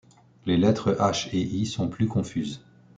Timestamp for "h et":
0.99-1.39